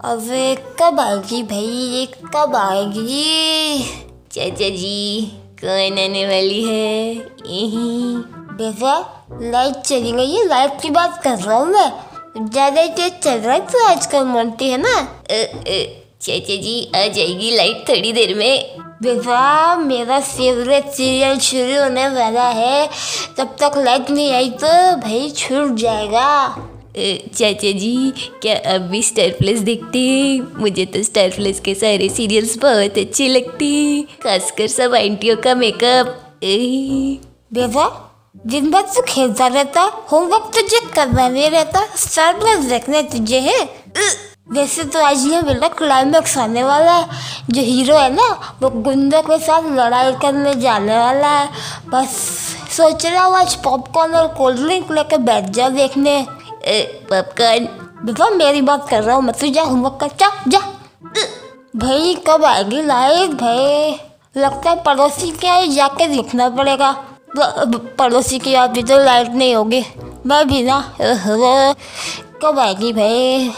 अबे 0.00 0.54
कब 0.80 1.00
आएगी 1.00 1.42
भाई? 1.42 1.64
ये 1.64 2.04
कब 2.34 2.54
आएगी? 2.56 3.82
चाचा 4.32 4.68
जी, 4.76 5.30
कौन 5.60 5.98
आने 6.00 6.24
वाली 6.26 6.62
है? 6.64 7.14
यही 7.14 8.16
बेटा 8.60 8.94
लाइट 9.42 9.82
चली 9.86 10.12
गई 10.12 10.32
है 10.32 10.46
लाइट 10.48 10.80
की 10.82 10.90
बात 10.90 11.20
कर 11.24 11.36
रहा 11.38 11.56
हूँ 11.56 11.66
मैं। 11.66 12.48
ज़्यादा 12.48 12.86
तेज 12.86 13.18
चल 13.22 13.38
रहा 13.40 13.54
है 13.54 13.60
तो 13.66 13.84
आजकल 13.88 14.24
मनती 14.26 14.70
है 14.70 14.78
ना? 14.78 14.96
चाचा 15.30 16.56
जी, 16.56 16.90
आ 16.96 17.06
जाएगी 17.08 17.50
लाइट 17.56 17.88
थोड़ी 17.88 18.12
देर 18.12 18.34
में। 18.36 18.78
बेटा, 19.02 19.76
मेरा 19.76 20.20
फेवरेट 20.22 20.90
सीरियल 20.92 21.38
शुरू 21.40 21.80
होने 21.82 22.08
वाला 22.08 22.48
है। 22.48 22.88
तब 23.38 23.56
तक 23.60 23.78
लाइट 23.84 24.10
नहीं 24.10 24.32
आई 24.32 24.50
तो 24.64 24.96
भाई 25.06 25.30
छूट 25.36 25.74
जाएगा। 25.76 26.30
चाचा 26.94 27.70
जी 27.72 28.12
क्या 28.42 28.54
अब 28.74 28.88
भी 28.90 29.02
स्टार 29.02 29.30
प्लस 29.30 29.58
देखते 29.60 29.98
हैं? 29.98 30.60
मुझे 30.60 30.84
तो 30.86 31.02
स्टार 31.02 31.28
प्लस 31.30 31.60
के 31.60 31.74
सारे 31.74 32.08
सीरियल्स 32.08 32.56
बहुत 32.58 32.98
अच्छे 32.98 33.28
लगते 33.28 33.64
हैं 33.64 34.02
खासकर 34.22 34.66
सब 34.68 34.94
आंटियों 34.94 35.36
का 35.36 35.54
मेकअप 35.54 36.40
ए, 36.42 37.18
बेटा 37.52 37.88
दिन 38.46 38.70
भर 38.70 38.82
तू 38.94 39.02
खेलता 39.08 39.46
रहता 39.46 39.82
होमवर्क 40.12 40.50
तुझे 40.54 40.80
करना 40.94 41.28
नहीं 41.28 41.50
रहता 41.50 41.84
स्टार 41.96 42.38
प्लस 42.38 42.64
देखने 42.64 43.02
तुझे 43.12 43.40
है? 43.40 43.60
वैसे 44.52 44.84
तो 44.84 44.98
आज 44.98 45.26
ये 45.26 45.40
मेरा 45.42 45.68
क्लाइमैक्स 45.68 46.36
आने 46.38 46.62
वाला 46.64 46.92
है। 46.92 47.08
जो 47.50 47.62
हीरो 47.62 47.96
है 47.96 48.12
ना 48.14 48.28
वो 48.62 48.70
गुंडों 48.82 49.22
के 49.22 49.38
साथ 49.38 49.70
लड़ाई 49.76 50.12
करने 50.22 50.54
जाने 50.60 50.96
वाला 50.98 51.28
है। 51.28 51.48
बस 51.88 52.16
सोच 52.76 53.06
रहा 53.06 53.24
हूँ 53.24 53.36
आज 53.36 53.54
पॉपकॉर्न 53.64 54.14
और 54.14 54.28
कोल्ड 54.34 54.60
ड्रिंक 54.60 54.90
लेके 54.92 55.16
बैठ 55.20 55.50
जा 55.50 55.68
देखने। 55.68 56.18
पॉपकॉर्न 56.68 57.64
बेटा 58.04 58.30
मेरी 58.30 58.62
बात 58.62 58.88
कर 58.88 59.02
रहा 59.02 59.16
हूँ 59.16 59.22
मैं 59.22 59.34
तू 59.40 59.46
जा 59.48 59.62
होमवर्क 59.62 59.98
कर, 60.00 60.06
जा 60.06 60.44
जा। 60.48 60.58
भाई, 61.76 62.14
कब 62.26 62.44
आएगी 62.44 62.82
लाइट 62.82 63.30
भाई? 63.30 63.92
लगता 64.36 64.70
है 64.70 64.82
पड़ोसी 64.82 65.30
के 65.30 65.46
यहाँ 65.46 65.66
जाके 65.66 66.06
देखना 66.06 66.48
पड़ेगा। 66.48 67.04
पड़ोसी 67.98 68.38
के 68.38 68.66
भी 68.68 68.82
तो 68.82 68.98
लाइट 69.04 69.28
नहीं 69.28 69.54
होगी। 69.54 69.84
मैं 70.26 70.48
भी 70.48 70.62
ना, 70.62 70.94
कब 72.42 72.58
आएगी 72.58 72.92
भाई? 72.92 73.52